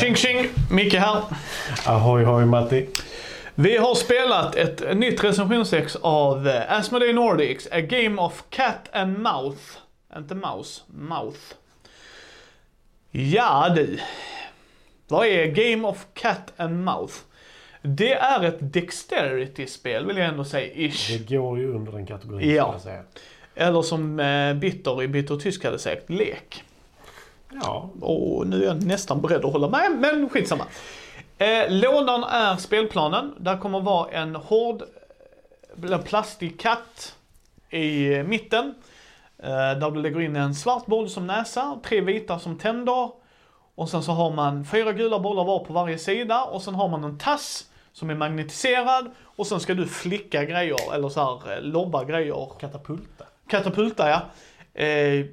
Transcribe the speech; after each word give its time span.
Tjing 0.00 0.14
tjing! 0.16 0.48
Micke 0.70 0.94
här. 0.94 1.22
Ahoy 1.86 2.24
hoj 2.24 2.44
Matti. 2.46 2.88
Vi 3.54 3.76
har 3.76 3.94
spelat 3.94 4.54
ett 4.56 4.96
nytt 4.96 5.24
recensionsex 5.24 5.96
av 5.96 6.48
eh, 6.48 6.72
Asmodee 6.72 7.12
Nordics, 7.12 7.68
A 7.72 7.80
Game 7.80 8.22
of 8.22 8.42
Cat 8.50 8.88
and 8.92 9.18
Mouth. 9.18 9.58
Inte 10.16 10.34
Mouse, 10.34 10.82
Mouth. 10.86 11.38
Ja 13.10 13.68
du. 13.76 13.98
Vad 15.08 15.26
är 15.26 15.46
Game 15.46 15.88
of 15.88 16.06
Cat 16.14 16.52
and 16.56 16.84
Mouth? 16.84 17.14
Det 17.82 18.12
är 18.14 18.42
ett 18.44 18.58
Dexterity-spel 18.60 20.06
vill 20.06 20.16
jag 20.16 20.26
ändå 20.28 20.44
säga, 20.44 20.72
ish. 20.74 21.10
Det 21.10 21.36
går 21.36 21.58
ju 21.58 21.74
under 21.74 21.92
den 21.92 22.06
kategorin 22.06 22.54
Ja. 22.54 22.64
ska 22.64 22.72
jag 22.72 22.82
säga. 22.82 23.02
Eller 23.54 23.82
som 23.82 24.20
eh, 24.20 24.54
Bitter 24.54 25.02
i 25.02 25.08
Bitter 25.08 25.36
Tysk 25.36 25.64
hade 25.64 25.78
sagt, 25.78 26.10
lek. 26.10 26.62
Ja, 27.52 27.90
Och 28.00 28.46
nu 28.46 28.62
är 28.62 28.66
jag 28.66 28.84
nästan 28.84 29.20
beredd 29.20 29.44
att 29.44 29.52
hålla 29.52 29.68
med, 29.68 29.92
men 29.98 30.28
skitsamma. 30.28 30.64
Eh, 31.38 31.70
lådan 31.70 32.24
är 32.24 32.56
spelplanen. 32.56 33.34
Där 33.38 33.58
kommer 33.58 33.80
vara 33.80 34.10
en 34.10 34.36
hård 34.36 34.82
en 35.82 36.02
plastig 36.02 36.60
katt 36.60 37.16
i 37.70 38.08
mitten. 38.22 38.74
Eh, 39.38 39.48
där 39.48 39.90
du 39.90 40.02
lägger 40.02 40.20
in 40.20 40.36
en 40.36 40.54
svart 40.54 40.86
boll 40.86 41.10
som 41.10 41.26
näsa, 41.26 41.78
tre 41.84 42.00
vita 42.00 42.38
som 42.38 42.58
tänder. 42.58 43.10
Och 43.74 43.88
sen 43.88 44.02
så 44.02 44.12
har 44.12 44.30
man 44.30 44.64
fyra 44.64 44.92
gula 44.92 45.18
bollar 45.18 45.44
var 45.44 45.64
på 45.64 45.72
varje 45.72 45.98
sida 45.98 46.44
och 46.44 46.62
sen 46.62 46.74
har 46.74 46.88
man 46.88 47.04
en 47.04 47.18
tass 47.18 47.70
som 47.92 48.10
är 48.10 48.14
magnetiserad 48.14 49.10
och 49.22 49.46
sen 49.46 49.60
ska 49.60 49.74
du 49.74 49.86
flicka 49.86 50.44
grejer 50.44 50.94
eller 50.94 51.08
så 51.08 51.20
här 51.20 51.52
eh, 51.52 51.62
lobba 51.62 52.04
grejer 52.04 52.48
katapulta. 52.60 53.24
katapulta 53.48 54.08
ja. 54.08 54.20
Eh, 54.82 55.26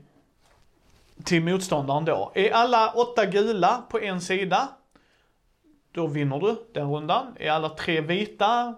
till 1.23 1.44
motståndaren 1.44 2.06
då. 2.06 2.31
Är 2.36 2.52
alla 2.52 2.89
åtta 2.92 3.25
gula 3.25 3.83
på 3.89 4.00
en 4.00 4.22
sida, 4.22 4.67
då 5.92 6.08
vinner 6.08 6.39
du 6.39 6.56
den 6.73 6.92
rundan. 6.92 7.25
Är 7.39 7.52
alla 7.52 7.69
tre 7.69 8.02
vita 8.02 8.75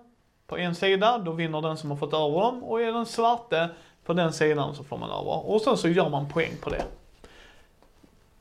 på 0.47 0.58
en 0.58 0.75
sida, 0.75 1.17
då 1.17 1.31
vinner 1.31 1.61
den 1.61 1.78
som 1.78 1.89
har 1.91 1.97
fått 1.97 2.13
över 2.13 2.39
dem. 2.41 2.63
Och 2.63 2.81
är 2.81 2.91
den 2.94 3.06
svarte 3.06 3.69
på 4.06 4.13
den 4.13 4.33
sidan 4.33 4.75
så 4.75 4.83
får 4.83 4.97
man 4.97 5.09
över. 5.09 5.50
Och 5.50 5.61
sen 5.61 5.78
så 5.78 5.88
gör 5.88 6.09
man 6.09 6.30
poäng 6.30 6.52
på 6.61 6.69
det. 6.69 6.83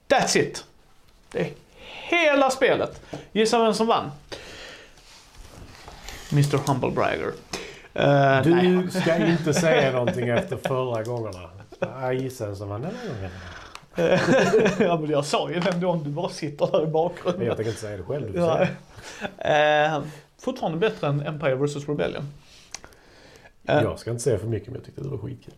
That's 0.08 0.38
it. 0.38 0.64
Det 1.30 1.40
är 1.40 1.50
hela 2.08 2.50
spelet. 2.50 3.02
Gissa 3.32 3.58
vem 3.62 3.74
som 3.74 3.86
vann? 3.86 4.10
Mr 6.32 6.58
Humble 6.66 6.90
Bragger. 6.90 7.32
Eh, 7.94 8.42
Du 8.42 8.54
nej. 8.54 8.90
ska 8.90 9.16
inte 9.26 9.54
säga 9.54 9.92
någonting 9.92 10.28
efter 10.28 10.56
förra 10.56 11.02
gångerna. 11.02 11.50
Jag 11.80 12.14
gissar 12.14 12.48
en 12.48 12.56
som 12.56 12.68
vann 12.68 12.82
den 12.82 12.94
här 13.02 13.08
gången. 13.08 13.30
Ja 14.78 14.98
men 15.00 15.10
jag 15.10 15.24
sa 15.24 15.50
ju 15.50 15.60
vem 15.60 15.80
då 15.80 15.88
om 15.90 16.04
du 16.04 16.10
bara 16.10 16.28
sitter 16.28 16.66
där 16.66 16.78
i 16.80 16.82
Men 16.82 16.92
bakgrunden. 16.92 17.46
jag 17.46 17.56
tänker 17.56 17.70
inte 17.70 17.82
säga 17.82 17.96
det 17.96 18.02
själv. 18.02 18.32
Du 18.32 18.38
Ja. 18.38 18.66
Eh, 19.38 20.02
fortfarande 20.38 20.78
bättre 20.78 21.06
än 21.06 21.20
Empire 21.26 21.54
vs 21.54 21.88
Rebellion. 21.88 22.24
det. 23.62 23.72
Jag 23.82 23.98
ska 23.98 24.10
inte 24.10 24.22
säga 24.22 24.38
för 24.38 24.46
mycket 24.46 24.68
men 24.68 24.76
jag 24.76 24.84
tyckte 24.84 25.00
det 25.02 25.08
var 25.08 25.18
skitkul. 25.18 25.54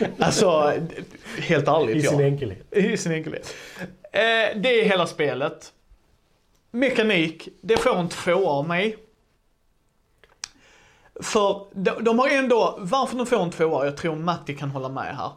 Alltså, 0.18 0.72
helt 1.38 1.68
ärligt 1.68 1.96
I 1.96 2.00
ja. 2.00 2.10
sin 2.10 2.20
enkelhet. 2.20 2.66
I 2.76 2.96
sin 2.96 3.12
enkelhet. 3.12 3.54
Eh, 4.12 4.60
det 4.60 4.80
är 4.80 4.84
hela 4.84 5.06
spelet. 5.06 5.72
Mekanik, 6.70 7.48
det 7.60 7.76
får 7.76 7.96
en 7.96 8.08
tvåa 8.08 8.50
av 8.50 8.68
mig. 8.68 8.96
För 11.22 11.66
de, 11.74 12.04
de 12.04 12.18
har 12.18 12.28
ändå, 12.28 12.76
varför 12.80 13.16
de 13.16 13.26
får 13.26 13.42
en 13.42 13.50
tvåa, 13.50 13.84
jag 13.84 13.96
tror 13.96 14.16
Matti 14.16 14.54
kan 14.54 14.70
hålla 14.70 14.88
med 14.88 15.16
här. 15.16 15.30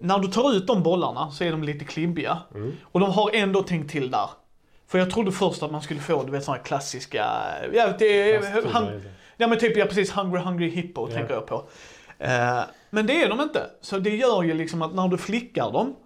När 0.00 0.18
du 0.18 0.28
tar 0.28 0.52
ut 0.52 0.66
de 0.66 0.82
bollarna 0.82 1.30
så 1.30 1.44
är 1.44 1.50
de 1.50 1.62
lite 1.64 1.84
klibbiga. 1.84 2.38
Och 2.82 3.00
de 3.00 3.10
har 3.10 3.30
ändå 3.34 3.62
tänkt 3.62 3.90
till 3.90 4.10
där. 4.10 4.30
För 4.86 4.98
jag 4.98 5.10
trodde 5.10 5.32
först 5.32 5.62
att 5.62 5.70
man 5.72 5.82
skulle 5.82 6.00
få, 6.00 6.22
du 6.24 6.32
vet 6.32 6.44
sådana 6.44 6.58
här 6.58 6.64
klassiska, 6.64 7.26
ja, 7.72 7.92
det 7.98 8.44
han, 8.72 9.02
ja 9.36 9.46
men 9.46 9.58
typ, 9.58 9.76
ja 9.76 9.84
precis, 9.86 10.10
Hungry 10.12 10.40
Hungry 10.40 10.68
Hippo 10.70 11.08
Ja. 11.08 11.14
tänker 11.16 11.34
jag 11.34 11.46
på. 11.46 11.64
Eh, 12.18 12.60
men 12.90 13.06
det 13.06 13.22
är 13.22 13.28
de 13.28 13.40
inte. 13.40 13.70
Så 13.80 13.98
det 13.98 14.16
gör 14.16 14.42
ju 14.42 14.54
liksom 14.54 14.82
att 14.82 14.94
när 14.94 15.08
du 15.08 15.18
flickar 15.18 15.72
dem, 15.72 15.96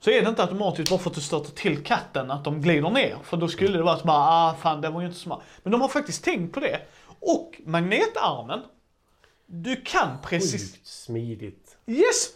så 0.00 0.10
är 0.10 0.22
det 0.22 0.28
inte 0.28 0.42
automatiskt 0.42 0.90
bara 0.90 0.98
för 0.98 1.10
att 1.10 1.14
du 1.16 1.20
stöter 1.20 1.50
till 1.52 1.82
katten 1.84 2.30
att 2.30 2.44
de 2.44 2.62
glider 2.62 2.90
ner. 2.90 3.16
För 3.22 3.36
då 3.36 3.48
skulle 3.48 3.76
det 3.78 3.82
vara 3.84 3.98
så 3.98 4.04
bara, 4.06 4.16
ah 4.16 4.54
fan 4.60 4.80
det 4.80 4.88
var 4.90 5.00
ju 5.00 5.06
inte 5.06 5.18
smart. 5.18 5.40
Men 5.62 5.72
de 5.72 5.80
har 5.80 5.88
faktiskt 5.88 6.24
tänkt 6.24 6.54
på 6.54 6.60
det. 6.60 6.80
Och 7.20 7.60
magnetarmen, 7.64 8.60
du 9.46 9.76
kan 9.76 10.08
precis... 10.22 10.72
Sjukt 10.72 10.86
smidigt. 10.86 11.76
Yes! 11.86 12.28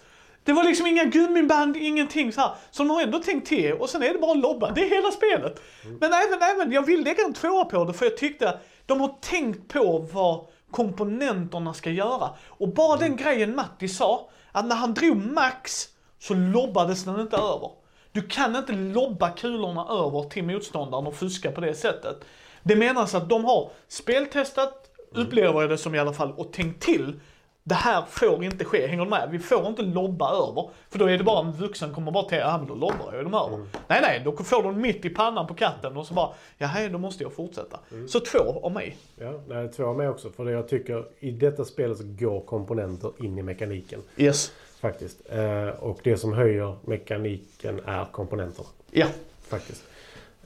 Det 0.44 0.52
var 0.52 0.64
liksom 0.64 0.86
inga 0.86 1.04
gummiband, 1.04 1.76
ingenting 1.76 2.32
så 2.32 2.40
här. 2.40 2.50
Så 2.70 2.82
de 2.82 2.90
har 2.90 3.02
ändå 3.02 3.18
tänkt 3.18 3.48
till 3.48 3.72
och 3.72 3.90
sen 3.90 4.02
är 4.02 4.12
det 4.12 4.18
bara 4.18 4.34
lobba. 4.34 4.70
Det 4.70 4.80
är 4.80 4.90
hela 4.90 5.10
spelet. 5.10 5.62
Men 6.00 6.12
även, 6.12 6.42
även, 6.42 6.72
jag 6.72 6.86
vill 6.86 7.04
lägga 7.04 7.24
en 7.24 7.34
tvåa 7.34 7.64
på 7.64 7.84
det 7.84 7.92
för 7.92 8.04
jag 8.04 8.16
tyckte 8.16 8.48
att 8.48 8.66
de 8.86 9.00
har 9.00 9.16
tänkt 9.20 9.72
på 9.72 9.98
vad 10.12 10.46
komponenterna 10.70 11.74
ska 11.74 11.90
göra. 11.90 12.30
Och 12.46 12.68
bara 12.68 12.96
den 12.96 13.16
grejen 13.16 13.54
Matti 13.54 13.88
sa, 13.88 14.30
att 14.52 14.66
när 14.66 14.76
han 14.76 14.94
drog 14.94 15.16
max 15.16 15.88
så 16.18 16.34
lobbades 16.34 17.04
den 17.04 17.20
inte 17.20 17.36
över. 17.36 17.70
Du 18.12 18.22
kan 18.22 18.56
inte 18.56 18.72
lobba 18.72 19.30
kulorna 19.30 19.86
över 19.90 20.28
till 20.28 20.44
motståndaren 20.44 21.06
och 21.06 21.14
fuska 21.14 21.52
på 21.52 21.60
det 21.60 21.74
sättet. 21.74 22.24
Det 22.62 22.76
menas 22.76 23.14
att 23.14 23.28
de 23.28 23.44
har 23.44 23.70
speltestat, 23.88 24.90
upplever 25.14 25.60
jag 25.60 25.70
det 25.70 25.78
som 25.78 25.94
i 25.94 25.98
alla 25.98 26.12
fall, 26.12 26.32
och 26.32 26.52
tänkt 26.52 26.82
till. 26.82 27.20
Det 27.64 27.74
här 27.74 28.04
får 28.08 28.44
inte 28.44 28.64
ske, 28.64 28.86
hänger 28.86 29.04
du 29.04 29.10
med? 29.10 29.28
Vi 29.30 29.38
får 29.38 29.66
inte 29.66 29.82
lobba 29.82 30.30
över. 30.30 30.70
För 30.90 30.98
då 30.98 31.06
är 31.06 31.18
det 31.18 31.24
bara 31.24 31.46
en 31.46 31.52
vuxen 31.52 31.94
kommer 31.94 32.12
bara 32.12 32.28
till, 32.28 32.38
ja 32.38 32.58
men 32.58 32.66
då 32.66 32.74
lobbar 32.74 33.12
jag 33.12 33.24
dem 33.24 33.34
över. 33.34 33.66
Nej 33.88 33.98
nej, 34.02 34.22
då 34.24 34.32
får 34.32 34.62
de 34.62 34.80
mitt 34.80 35.04
i 35.04 35.10
pannan 35.10 35.46
på 35.46 35.54
katten 35.54 35.96
och 35.96 36.06
så 36.06 36.14
bara, 36.14 36.28
ja 36.58 36.66
hej, 36.66 36.88
då 36.88 36.98
måste 36.98 37.22
jag 37.22 37.32
fortsätta. 37.32 37.78
Så 38.08 38.20
två 38.20 38.60
av 38.62 38.72
mig. 38.72 38.96
Ja, 39.16 39.32
nej, 39.48 39.68
två 39.68 39.84
av 39.84 39.96
mig 39.96 40.08
också. 40.08 40.30
För 40.30 40.50
jag 40.50 40.68
tycker 40.68 41.04
i 41.20 41.30
detta 41.30 41.64
spelet 41.64 41.98
så 41.98 42.04
går 42.06 42.40
komponenter 42.40 43.12
in 43.18 43.38
i 43.38 43.42
mekaniken. 43.42 44.00
Yes. 44.16 44.52
Faktiskt. 44.80 45.18
Eh, 45.30 45.68
och 45.68 45.98
det 46.02 46.16
som 46.16 46.32
höjer 46.32 46.76
mekaniken 46.84 47.80
är 47.86 48.04
komponenterna. 48.04 48.68
Ja. 48.90 49.06
Faktiskt. 49.48 49.84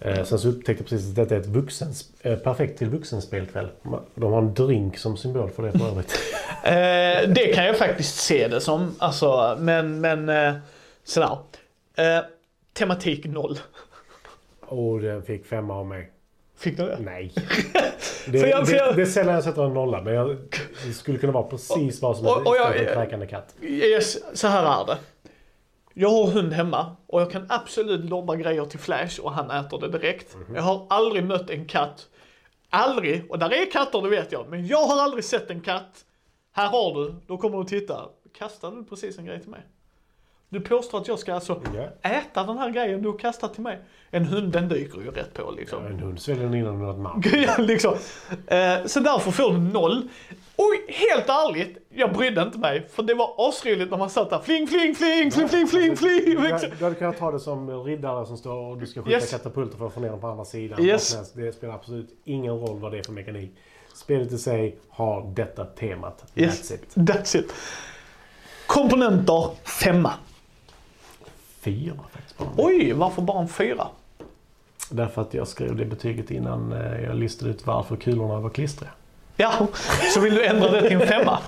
Eh, 0.00 0.24
sen 0.24 0.38
så 0.38 0.48
upptäckte 0.48 0.82
jag 0.82 0.88
precis 0.88 1.08
att 1.10 1.16
detta 1.16 1.34
är 1.36 1.40
ett 1.40 1.46
vuxens, 1.46 2.10
eh, 2.22 2.38
perfekt 2.38 2.78
till 2.78 2.88
vuxenspelkväll. 2.88 3.68
De 4.14 4.32
har 4.32 4.38
en 4.38 4.54
drink 4.54 4.98
som 4.98 5.16
symbol 5.16 5.50
för 5.50 5.62
det 5.62 5.78
för 5.78 5.86
övrigt. 5.88 6.14
Eh, 6.64 7.28
det 7.28 7.54
kan 7.54 7.64
jag 7.66 7.76
faktiskt 7.78 8.16
se 8.16 8.48
det 8.48 8.60
som. 8.60 8.94
Alltså, 8.98 9.56
men, 9.60 10.00
men 10.00 10.28
eh, 10.28 10.54
sådär. 11.04 11.38
Eh, 11.96 12.18
tematik 12.72 13.24
noll. 13.24 13.58
Och 14.60 15.00
den 15.00 15.22
fick 15.22 15.46
femma 15.46 15.74
av 15.74 15.86
mig. 15.86 16.10
Fick 16.58 16.76
du 16.76 16.86
det? 16.86 16.98
Nej. 17.00 17.32
Det, 18.28 18.40
För 18.40 18.46
jag- 18.46 18.68
för 18.68 18.76
jag- 18.76 18.92
det, 18.92 18.96
det 18.96 19.02
är 19.02 19.06
sällan 19.06 19.34
jag 19.34 19.44
sätter 19.44 19.64
en 19.66 19.74
nolla. 19.74 20.02
Men 20.02 20.14
jag, 20.14 20.36
det 20.86 20.92
skulle 20.92 21.18
kunna 21.18 21.32
vara 21.32 21.44
precis 21.44 22.02
vad 22.02 22.16
som 22.16 22.26
helst 22.26 22.40
och 22.46 22.56
jag- 22.56 22.76
en 22.76 22.84
kräkande 22.94 23.26
katt. 23.26 23.54
Yes, 23.62 24.38
så 24.38 24.48
här 24.48 24.80
är 24.82 24.86
det. 24.86 24.96
Jag 25.98 26.10
har 26.10 26.26
hund 26.26 26.52
hemma 26.52 26.96
och 27.06 27.20
jag 27.20 27.30
kan 27.30 27.46
absolut 27.48 28.04
lobba 28.10 28.36
grejer 28.36 28.64
till 28.64 28.78
Flash 28.78 29.20
och 29.20 29.32
han 29.32 29.50
äter 29.50 29.80
det 29.80 29.88
direkt. 29.88 30.36
Jag 30.54 30.62
har 30.62 30.86
aldrig 30.90 31.24
mött 31.24 31.50
en 31.50 31.66
katt. 31.66 32.08
Aldrig, 32.70 33.30
och 33.30 33.38
där 33.38 33.52
är 33.52 33.70
katter 33.70 34.02
det 34.02 34.08
vet 34.08 34.32
jag, 34.32 34.48
men 34.48 34.66
jag 34.66 34.86
har 34.86 35.02
aldrig 35.02 35.24
sett 35.24 35.50
en 35.50 35.60
katt. 35.60 36.04
Här 36.52 36.68
har 36.68 36.94
du, 36.94 37.14
då 37.26 37.38
kommer 37.38 37.58
du 37.58 37.64
titta. 37.64 38.08
Kastade 38.38 38.76
du 38.76 38.84
precis 38.84 39.18
en 39.18 39.24
grej 39.24 39.40
till 39.40 39.50
mig? 39.50 39.60
Du 40.48 40.60
påstår 40.60 40.98
att 41.00 41.08
jag 41.08 41.18
ska 41.18 41.34
alltså 41.34 41.62
Ja. 42.02 42.10
äta 42.10 42.44
den 42.44 42.58
här 42.58 42.70
grejen 42.70 43.02
du 43.02 43.08
har 43.08 43.18
kastat 43.18 43.54
till 43.54 43.62
mig. 43.62 43.78
En 44.10 44.24
hund 44.24 44.52
den 44.52 44.68
dyker 44.68 45.00
ju 45.00 45.10
rätt 45.10 45.34
på 45.34 45.50
liksom. 45.50 45.86
En 45.86 45.98
hund 46.00 46.20
sväljer 46.20 46.44
den 46.44 46.54
innan 46.54 46.78
något 46.78 46.98
mark. 46.98 47.26
Ja, 47.46 47.56
liksom. 47.64 47.94
Eh, 48.46 48.86
så 48.86 49.00
därför 49.00 49.30
får 49.30 49.52
du 49.52 49.58
noll. 49.58 50.08
Och 50.56 50.72
helt 50.94 51.28
ärligt, 51.28 51.78
jag 51.94 52.12
brydde 52.12 52.42
inte 52.42 52.58
mig. 52.58 52.86
För 52.92 53.02
det 53.02 53.14
var 53.14 53.34
asroligt 53.48 53.90
när 53.90 53.98
man 53.98 54.10
satt 54.10 54.30
där. 54.30 54.38
Fling, 54.38 54.66
fling, 54.68 54.94
fling, 54.94 55.30
fling, 55.32 55.48
fling, 55.48 55.66
fling, 55.66 55.96
fling. 55.96 56.36
Du, 56.36 56.70
du 56.78 56.84
hade 56.84 56.96
kunnat 56.96 57.18
ta 57.18 57.30
det 57.30 57.40
som 57.40 57.84
riddare 57.84 58.26
som 58.26 58.36
står 58.36 58.54
och 58.54 58.78
du 58.78 58.86
ska 58.86 59.02
skjuta 59.02 59.16
Yes. 59.16 59.30
katapulter 59.30 59.78
för 59.78 59.86
att 59.86 59.92
få 59.94 60.00
ner 60.00 60.10
dem 60.10 60.20
på 60.20 60.26
andra 60.28 60.44
sidan. 60.44 60.82
Yes. 60.84 61.32
Det 61.32 61.52
spelar 61.52 61.74
absolut 61.74 62.08
ingen 62.24 62.54
roll 62.58 62.78
vad 62.80 62.92
det 62.92 62.98
är 62.98 63.02
för 63.02 63.12
mekanik. 63.12 63.50
Spelet 63.94 64.32
i 64.32 64.38
sig 64.38 64.78
har 64.88 65.32
detta 65.36 65.64
temat. 65.64 66.24
Yes. 66.34 66.70
That's 66.70 66.74
it. 66.74 66.94
That's 66.94 67.36
it. 67.38 67.52
Komponenter, 68.66 69.48
femma. 69.64 70.12
Fyra 71.66 71.94
faktiskt. 72.12 72.40
Oj, 72.56 72.92
varför 72.92 73.22
bara 73.22 73.40
en 73.40 73.48
fyra? 73.48 73.86
Därför 74.90 75.22
att 75.22 75.34
jag 75.34 75.48
skrev 75.48 75.76
det 75.76 75.84
betyget 75.84 76.30
innan 76.30 76.72
eh, 76.72 77.04
jag 77.04 77.16
listade 77.16 77.50
ut 77.50 77.66
varför 77.66 77.96
kulorna 77.96 78.40
var 78.40 78.50
klistriga. 78.50 78.90
Ja, 79.36 79.52
så 80.14 80.20
vill 80.20 80.34
du 80.34 80.46
ändra 80.46 80.70
det 80.70 80.88
till 80.88 81.00
en 81.00 81.06
femma? 81.06 81.38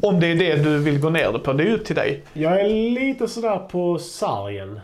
Om 0.00 0.20
det 0.20 0.26
är 0.26 0.34
det 0.34 0.56
du 0.56 0.78
vill 0.78 1.00
gå 1.00 1.10
ner 1.10 1.32
det 1.32 1.38
på, 1.38 1.52
det 1.52 1.62
är 1.64 1.66
ju 1.66 1.74
upp 1.74 1.84
till 1.84 1.96
dig. 1.96 2.22
Jag 2.32 2.60
är 2.60 2.90
lite 2.90 3.28
sådär 3.28 3.58
på 3.58 3.98
sargen. 3.98 4.80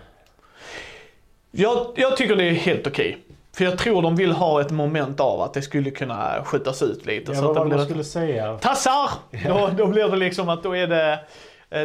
Jag, 1.51 1.87
jag 1.97 2.17
tycker 2.17 2.37
det 2.37 2.45
är 2.45 2.53
helt 2.53 2.87
okej. 2.87 3.19
För 3.53 3.65
jag 3.65 3.79
tror 3.79 4.03
de 4.03 4.17
vill 4.17 4.33
ha 4.33 4.61
ett 4.61 4.71
moment 4.71 5.21
av 5.21 5.41
att 5.41 5.55
det 5.55 5.63
skulle 5.63 5.91
kunna 5.91 6.45
skjutas 6.45 6.83
ut 6.83 7.07
lite. 7.07 7.33
Ja, 7.33 7.39
så 7.39 7.47
vad 7.47 7.57
var 7.57 7.65
det 7.65 7.77
man 7.77 7.85
skulle 7.85 8.05
säga? 8.05 8.59
Tassar! 8.59 9.11
Då, 9.49 9.71
då 9.77 9.87
blir 9.87 10.09
det 10.09 10.17
liksom 10.17 10.49
att 10.49 10.63
då 10.63 10.77
är 10.77 10.87
det 10.87 11.19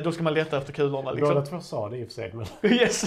då 0.04 0.12
ska 0.12 0.24
man 0.24 0.34
leta 0.34 0.58
efter 0.58 0.74
kulorna 0.74 1.12
liksom. 1.12 1.34
Båda 1.34 1.46
två 1.46 1.60
sa 1.60 1.90
det 1.90 1.98
i 1.98 2.04
och 2.04 2.08
för 2.08 2.14
sig. 2.14 2.34
Men... 2.34 2.46
Yes. 2.72 3.04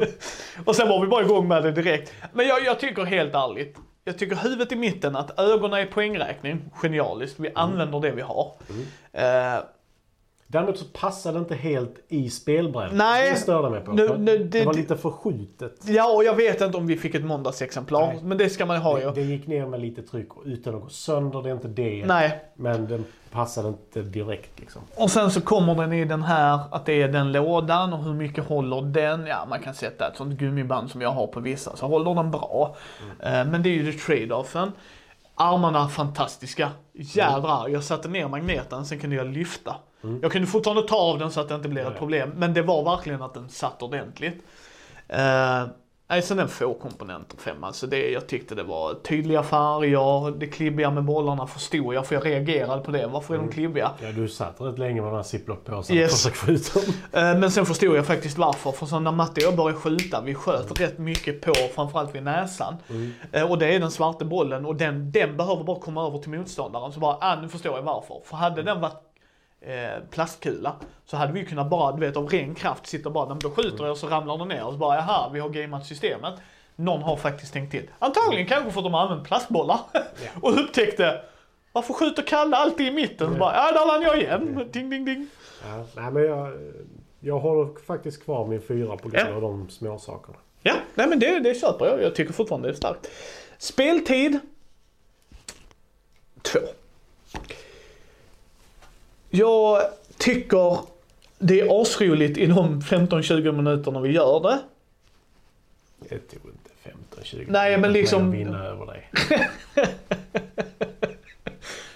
och 0.64 0.76
sen 0.76 0.88
var 0.88 1.00
vi 1.00 1.06
bara 1.06 1.24
igång 1.24 1.48
med 1.48 1.62
det 1.62 1.72
direkt. 1.72 2.12
Men 2.32 2.46
jag, 2.46 2.64
jag 2.64 2.80
tycker 2.80 3.04
helt 3.04 3.34
ärligt, 3.34 3.76
jag 4.04 4.18
tycker 4.18 4.36
huvudet 4.36 4.72
i 4.72 4.76
mitten, 4.76 5.16
att 5.16 5.40
ögonen 5.40 5.80
är 5.80 5.86
poängräkning, 5.86 6.70
genialiskt. 6.72 7.40
Vi 7.40 7.50
använder 7.54 8.00
det 8.00 8.10
vi 8.10 8.22
har. 8.22 8.52
Eh, 9.12 9.64
Däremot 10.46 10.78
så 10.78 10.84
passade 10.84 11.38
det 11.38 11.40
inte 11.40 11.54
helt 11.54 11.94
i 12.08 12.30
spelbrädet. 12.30 12.94
Nej. 12.96 13.30
Det 13.30 13.36
störde 13.36 13.70
mig 13.70 13.80
på. 13.80 13.92
Nu- 13.92 14.16
nu- 14.18 14.38
det, 14.38 14.44
det- 14.44 14.64
var 14.66 14.74
lite 14.74 14.96
förskjutet. 14.96 15.72
ja, 15.86 16.12
och 16.12 16.24
jag 16.24 16.34
vet 16.34 16.60
inte 16.60 16.76
om 16.78 16.86
vi 16.86 16.96
fick 16.96 17.14
ett 17.14 17.24
måndagsexemplar, 17.24 18.06
Nej. 18.06 18.20
men 18.22 18.38
det 18.38 18.48
ska 18.50 18.66
man 18.66 18.76
ha 18.76 18.98
ju. 19.00 19.04
Det, 19.04 19.12
det 19.12 19.20
gick 19.22 19.46
ner 19.46 19.66
med 19.66 19.80
lite 19.80 20.02
tryck 20.02 20.28
utan 20.44 20.74
att 20.74 20.82
gå 20.82 20.88
sönder. 20.88 21.42
Det 21.42 21.48
är 21.48 21.52
inte 21.54 21.68
det. 21.68 22.04
Nej. 22.06 22.40
Men 22.54 22.88
den 22.88 23.04
passade 23.30 23.68
inte 23.68 24.02
direkt 24.02 24.60
liksom. 24.60 24.82
Och 24.96 25.10
sen 25.10 25.30
så 25.30 25.40
kommer 25.40 25.74
den 25.74 25.92
i 25.92 26.04
den 26.04 26.22
här, 26.22 26.60
att 26.70 26.86
det 26.86 27.02
är 27.02 27.08
den 27.08 27.32
lådan 27.32 27.92
och 27.92 28.04
hur 28.04 28.14
mycket 28.14 28.44
håller 28.44 28.82
den? 28.82 29.26
Ja, 29.26 29.46
man 29.48 29.60
kan 29.60 29.74
sätta 29.74 30.08
ett 30.10 30.16
sånt 30.16 30.38
gummiband 30.38 30.90
som 30.90 31.00
jag 31.00 31.10
har 31.10 31.26
på 31.26 31.40
vissa, 31.40 31.76
så 31.76 31.86
håller 31.86 32.14
den 32.14 32.30
bra. 32.30 32.76
Eh, 33.20 33.30
Men 33.44 33.62
det 33.62 33.68
är 33.68 33.74
ju 33.74 33.92
det 33.92 33.98
trade-offen. 33.98 34.72
Armarna 35.34 35.88
fantastiska. 35.88 36.70
Jädrar, 36.92 37.68
jag 37.68 37.84
satte 37.84 38.08
ner 38.08 38.28
magneten, 38.28 38.86
sen 38.86 38.98
kunde 38.98 39.16
jag 39.16 39.26
lyfta. 39.26 39.76
Jag 40.22 40.32
kunde 40.32 40.46
fortfarande 40.48 40.82
ta 40.88 40.96
av 40.96 41.18
den 41.18 41.30
så 41.30 41.40
att 41.40 41.48
det 41.48 41.54
inte 41.54 41.68
blev 41.68 41.86
ett 41.86 41.98
problem, 41.98 42.32
men 42.36 42.54
det 42.54 42.62
var 42.62 42.84
verkligen 42.84 43.22
att 43.22 43.34
den 43.34 43.48
satt 43.48 43.82
ordentligt. 43.82 44.42
Eh, 45.08 45.62
Nej, 46.08 46.22
sen 46.22 46.38
en 46.38 46.48
få 46.48 46.74
komponenter 46.74 47.36
femma. 47.36 47.72
Så 47.72 47.86
det, 47.86 48.10
jag 48.10 48.26
tyckte 48.26 48.54
det 48.54 48.62
var 48.62 48.94
tydliga 48.94 49.42
färger, 49.42 50.30
det 50.38 50.46
klibbiga 50.46 50.90
med 50.90 51.04
bollarna 51.04 51.46
förstod 51.46 51.94
jag, 51.94 52.06
för 52.06 52.14
jag 52.14 52.26
reagerade 52.26 52.82
på 52.82 52.90
det. 52.90 53.06
Varför 53.06 53.34
är 53.34 53.38
de 53.38 53.48
klibbiga? 53.48 53.90
Ja, 54.02 54.12
du 54.12 54.28
satt 54.28 54.60
rätt 54.60 54.78
länge 54.78 55.02
med 55.02 55.10
de 55.12 55.16
här 55.16 55.22
ziplock-påsarna 55.22 55.98
Yes. 55.98 56.12
och 56.12 56.18
försökte 56.18 56.38
få 56.46 56.50
ut 56.50 56.74
dem. 56.74 56.82
Eh, 57.12 57.38
Men 57.38 57.50
sen 57.50 57.66
förstod 57.66 57.96
jag 57.96 58.06
faktiskt 58.06 58.38
varför. 58.38 58.72
För 58.72 58.86
så 58.86 58.98
när 59.00 59.12
Matte 59.12 59.40
och 59.40 59.46
jag 59.52 59.56
började 59.56 59.78
skjuta, 59.80 60.20
vi 60.20 60.34
sköt 60.34 60.80
rätt 60.80 60.98
mycket 60.98 61.40
på 61.40 61.52
framförallt 61.74 62.14
vid 62.14 62.22
näsan. 62.22 62.76
Eh, 63.32 63.50
Och 63.50 63.58
det 63.58 63.74
är 63.74 63.80
den 63.80 63.90
svarta 63.90 64.24
bollen 64.24 64.66
och 64.66 64.76
den, 64.76 65.10
den 65.12 65.36
behöver 65.36 65.64
bara 65.64 65.80
komma 65.80 66.06
över 66.06 66.18
till 66.18 66.30
motståndaren. 66.30 66.92
Så 66.92 67.00
bara, 67.00 67.16
ah, 67.20 67.40
nu 67.40 67.48
förstår 67.48 67.76
jag 67.76 67.82
varför. 67.82 68.20
För 68.24 68.36
hade 68.36 68.62
den 68.62 68.80
varit 68.80 69.00
plastkula 70.10 70.76
så 71.06 71.16
hade 71.16 71.32
vi 71.32 71.44
kunnat 71.46 71.70
bara, 71.70 71.92
du 71.92 72.00
vet 72.06 72.16
av 72.16 72.28
ren 72.28 72.54
kraft 72.54 72.86
sitta 72.86 73.10
bara, 73.10 73.24
"Nej, 73.24 73.34
men 73.34 73.38
då 73.38 73.50
skjuter 73.50 73.84
jag 73.84 73.90
och 73.90 73.98
så 73.98 74.06
ramlar 74.08 74.38
den 74.38 74.48
ner 74.48 74.64
och 74.64 74.72
så 74.72 74.78
bara, 74.78 74.96
jaha, 74.96 75.30
vi 75.32 75.40
har 75.40 75.48
gameat 75.48 75.86
systemet. 75.86 76.34
Någon 76.76 77.02
har 77.02 77.16
faktiskt 77.16 77.52
tänkt 77.52 77.70
till. 77.70 77.90
Antagligen 77.98 78.46
kanske 78.46 78.70
för 78.70 78.80
att 78.80 78.84
de 78.84 78.94
har 78.94 79.00
använt 79.00 79.24
plastbollar. 79.28 79.78
och 80.42 80.60
upptäckte, 80.60 81.20
varför 81.72 81.94
skjuter 81.94 82.22
Kalle 82.22 82.56
alltid 82.56 82.86
i 82.86 82.90
mitten? 82.90 83.32
Så 83.32 83.38
bara, 83.38 83.54
ja 83.56 83.72
där 83.72 83.86
vann 83.86 84.02
jag 84.02 84.18
igen. 84.20 84.68
Ding, 84.72 84.90
ding, 84.90 85.04
ding. 85.04 85.26
Ja, 85.66 85.84
nej, 85.96 86.10
men 86.12 86.22
jag, 86.24 86.52
jag 87.20 87.38
håller 87.38 87.80
faktiskt 87.86 88.24
kvar 88.24 88.46
min 88.46 88.62
fyra 88.62 88.96
på 88.96 89.08
grund 89.08 89.28
Ja. 89.30 89.34
av 89.34 89.40
de 89.40 89.68
små 89.70 89.98
sakerna. 89.98 90.38
Ja, 90.62 90.74
nej 90.94 91.06
men 91.08 91.18
det, 91.18 91.38
det 91.40 91.54
köper 91.60 91.86
jag. 91.86 92.02
Jag 92.02 92.14
tycker 92.14 92.32
fortfarande 92.32 92.68
det 92.68 92.72
är 92.72 92.76
starkt. 92.76 93.10
Speltid. 93.58 94.38
Två. 96.42 96.58
Jag 99.36 99.82
tycker 100.18 100.78
det 101.38 101.60
är 101.60 101.82
asroligt 101.82 102.38
i 102.38 102.46
de 102.46 102.80
15-20 102.80 103.52
minuterna 103.52 104.00
vi 104.00 104.10
gör 104.12 104.40
det. 104.40 104.58
Det 106.08 106.18
tog 106.18 106.40
inte 106.50 106.70
15-20 107.22 107.44
Nej, 107.48 107.70
men 107.70 107.80
minuter 107.80 108.00
liksom- 108.00 108.28
att 108.28 108.34
vinna 108.34 108.64
över 108.64 108.86
dig. 108.86 109.10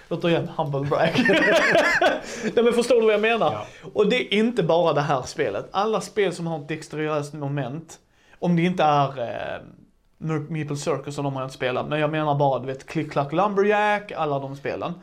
Återigen, 0.09 0.47
humble 0.47 0.89
brag. 0.89 1.09
Nej 2.55 2.63
men 2.63 2.73
förstår 2.73 2.95
du 2.95 3.01
vad 3.05 3.13
jag 3.13 3.21
menar? 3.21 3.53
Ja. 3.53 3.65
Och 3.93 4.09
det 4.09 4.15
är 4.15 4.37
inte 4.37 4.63
bara 4.63 4.93
det 4.93 5.01
här 5.01 5.21
spelet. 5.21 5.65
Alla 5.71 6.01
spel 6.01 6.33
som 6.33 6.47
har 6.47 6.59
ett 6.59 6.67
dexteriöst 6.67 7.33
moment, 7.33 7.99
om 8.39 8.55
det 8.55 8.61
inte 8.61 8.83
är 8.83 9.07
eh, 9.19 9.61
Meeple 10.49 10.75
Circus 10.77 11.17
och 11.17 11.23
de 11.23 11.33
har 11.33 11.41
jag 11.41 11.45
inte 11.47 11.55
spelat, 11.55 11.87
men 11.87 11.99
jag 11.99 12.11
menar 12.11 12.35
bara 12.35 12.59
du 12.59 12.65
vet 12.67 12.85
Click 12.85 13.11
Clack 13.11 13.33
Lumberjack, 13.33 14.11
alla 14.11 14.39
de 14.39 14.55
spelen. 14.55 14.93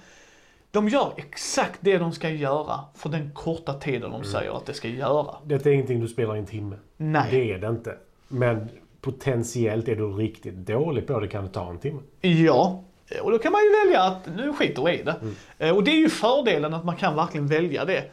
De 0.76 0.88
gör 0.88 1.12
exakt 1.16 1.78
det 1.80 1.98
de 1.98 2.12
ska 2.12 2.30
göra 2.30 2.80
för 2.94 3.08
den 3.08 3.30
korta 3.34 3.74
tiden 3.74 4.10
de 4.10 4.24
säger 4.24 4.56
att 4.56 4.66
det 4.66 4.74
ska 4.74 4.88
göra. 4.88 5.36
Detta 5.44 5.68
är 5.68 5.72
ingenting 5.72 6.00
du 6.00 6.08
spelar 6.08 6.36
i 6.36 6.38
en 6.38 6.46
timme. 6.46 6.76
Nej. 6.96 7.28
Det 7.30 7.52
är 7.52 7.58
det 7.58 7.68
inte. 7.68 7.98
Men 8.28 8.68
potentiellt 9.00 9.88
är 9.88 9.96
du 9.96 10.06
riktigt 10.12 10.54
dålig 10.54 11.06
på 11.06 11.20
det 11.20 11.28
kan 11.28 11.44
det 11.44 11.50
ta 11.50 11.70
en 11.70 11.78
timme. 11.78 12.00
Ja, 12.20 12.84
och 13.22 13.30
då 13.30 13.38
kan 13.38 13.52
man 13.52 13.60
ju 13.64 13.70
välja 13.84 14.02
att 14.02 14.26
nu 14.36 14.52
skiter 14.52 14.84
vi 14.84 14.92
i 15.00 15.02
det. 15.02 15.16
Eh, 15.58 15.76
Och 15.76 15.84
det 15.84 15.90
är 15.90 15.96
ju 15.98 16.08
fördelen 16.08 16.74
att 16.74 16.84
man 16.84 16.96
kan 16.96 17.16
verkligen 17.16 17.46
välja 17.46 17.84
det. 17.84 18.10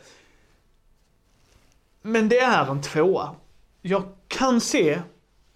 Men 2.01 2.29
det 2.29 2.39
är 2.39 2.71
en 2.71 2.81
tvåa. 2.81 3.35
Jag 3.81 4.03
kan 4.27 4.61
se 4.61 5.01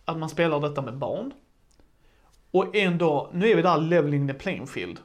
att 0.06 0.18
man 0.18 0.30
spelar 0.30 0.60
detta 0.60 0.82
med 0.82 0.98
barn. 0.98 1.34
Och 2.52 2.76
ändå, 2.76 3.30
nu 3.34 3.50
är 3.50 3.56
vi 3.56 3.62
där 3.62 3.78
leveling 3.78 4.28
the 4.28 4.34
playing 4.34 4.68
field. 4.68 5.00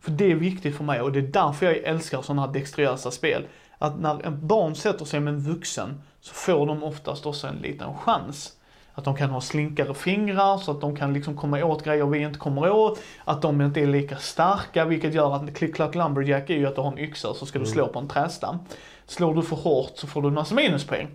För 0.00 0.10
det 0.10 0.30
är 0.30 0.34
viktigt 0.34 0.76
för 0.76 0.84
mig 0.84 1.00
och 1.00 1.12
det 1.12 1.18
är 1.18 1.22
därför 1.22 1.66
jag 1.66 1.76
älskar 1.76 2.22
sådana 2.22 2.46
här 2.46 2.52
dexteriösa 2.52 3.10
spel. 3.10 3.46
Att 3.78 4.00
när 4.00 4.26
en 4.26 4.46
barn 4.46 4.74
sätter 4.74 5.04
sig 5.04 5.20
med 5.20 5.34
en 5.34 5.40
vuxen 5.40 6.02
så 6.20 6.34
får 6.34 6.66
de 6.66 6.82
oftast 6.84 7.26
också 7.26 7.46
en 7.46 7.56
liten 7.56 7.94
chans. 7.94 8.52
Att 8.94 9.04
de 9.04 9.16
kan 9.16 9.30
ha 9.30 9.40
slinkare 9.40 9.94
fingrar 9.94 10.58
så 10.58 10.70
att 10.70 10.80
de 10.80 10.96
kan 10.96 11.12
liksom 11.12 11.36
komma 11.36 11.64
åt 11.64 11.84
grejer 11.84 12.06
vi 12.06 12.18
inte 12.18 12.38
kommer 12.38 12.70
åt. 12.70 13.00
Att 13.24 13.42
de 13.42 13.60
inte 13.60 13.80
är 13.80 13.86
lika 13.86 14.16
starka 14.16 14.84
vilket 14.84 15.14
gör 15.14 15.34
att 15.34 15.54
Click 15.54 15.74
Clack 15.74 15.94
Lumberjack 15.94 16.50
är 16.50 16.54
ju 16.54 16.66
att 16.66 16.74
du 16.74 16.80
har 16.80 16.92
en 16.92 16.98
yxa 16.98 17.34
så 17.34 17.46
ska 17.46 17.58
du 17.58 17.66
slå 17.66 17.86
på 17.86 17.98
en 17.98 18.08
trästam. 18.08 18.58
Slår 19.06 19.34
du 19.34 19.42
för 19.42 19.56
hårt 19.56 19.92
så 19.94 20.06
får 20.06 20.22
du 20.22 20.28
en 20.28 20.34
massa 20.34 20.54
minuspoäng. 20.54 21.08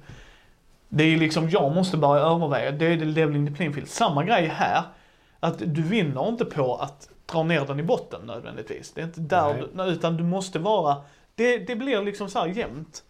Det 0.89 1.03
är 1.03 1.17
liksom, 1.17 1.49
jag 1.49 1.75
måste 1.75 1.97
börja 1.97 2.23
överväga, 2.23 2.71
det 2.71 2.85
är 2.85 2.97
det 2.97 3.05
leveling 3.05 3.47
the 3.47 3.53
playing 3.53 3.73
field. 3.73 3.89
Samma 3.89 4.23
grej 4.23 4.47
här. 4.47 4.83
Att 5.43 5.59
du 5.59 5.81
vinner 5.81 6.27
inte 6.27 6.45
på 6.45 6.75
att 6.75 7.09
dra 7.25 7.43
ner 7.43 7.65
den 7.65 7.79
i 7.79 7.83
botten 7.83 8.21
nödvändigtvis. 8.25 8.91
Det 8.91 9.01
är 9.01 9.05
inte 9.05 9.19
där 9.19 9.69
du, 9.73 9.83
utan 9.83 10.17
du 10.17 10.23
måste 10.23 10.59
vara, 10.59 11.03
det, 11.35 11.57
det 11.57 11.75
blir 11.75 12.01
liksom 12.01 12.29
så 12.29 12.39
här 12.39 12.47
jämnt. 12.47 13.03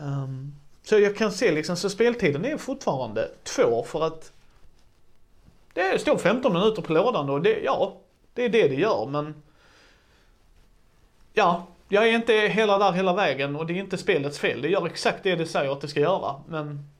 Ehm, 0.00 0.54
så 0.82 0.98
jag 0.98 1.16
kan 1.16 1.32
se 1.32 1.52
liksom, 1.52 1.76
så 1.76 1.90
speltiden 1.90 2.44
är 2.44 2.56
fortfarande 2.56 3.30
två 3.42 3.82
för 3.82 4.06
att 4.06 4.32
det 5.72 6.00
står 6.00 6.18
15 6.18 6.52
minuter 6.52 6.82
på 6.82 6.92
lådan 6.92 7.30
och 7.30 7.42
det, 7.42 7.60
ja, 7.60 7.96
det 8.34 8.44
är 8.44 8.48
det 8.48 8.68
det 8.68 8.74
gör 8.74 9.06
men 9.06 9.42
ja, 11.32 11.66
jag 11.88 12.08
är 12.08 12.12
inte 12.12 12.32
hela 12.32 12.78
där 12.78 12.92
hela 12.92 13.14
vägen 13.14 13.56
och 13.56 13.66
det 13.66 13.72
är 13.72 13.78
inte 13.78 13.98
spelets 13.98 14.38
fel. 14.38 14.62
Det 14.62 14.68
gör 14.68 14.86
exakt 14.86 15.22
det 15.22 15.36
det 15.36 15.46
säger 15.46 15.72
att 15.72 15.80
det 15.80 15.88
ska 15.88 16.00
göra 16.00 16.34
men 16.48 16.93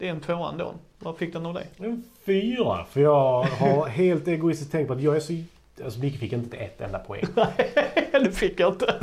det 0.00 0.08
är 0.08 0.10
en 0.10 0.20
tvåa 0.20 0.50
ändå. 0.50 0.74
Vad 0.98 1.16
fick 1.16 1.32
den 1.32 1.46
av 1.46 1.54
dig? 1.54 1.66
En 1.76 2.04
fyra. 2.26 2.84
För 2.84 3.00
jag 3.00 3.42
har 3.42 3.86
helt 3.86 4.28
egoistiskt 4.28 4.72
tänkt 4.72 4.88
på 4.88 4.94
att 4.94 5.02
jag 5.02 5.16
är 5.16 5.20
så... 5.20 5.32
Alltså 5.84 6.00
Micke 6.00 6.18
fick 6.18 6.32
inte 6.32 6.56
ett 6.56 6.80
enda 6.80 6.98
poäng. 6.98 7.24
det 8.12 8.32
fick 8.32 8.60
jag 8.60 8.72
inte. 8.72 8.94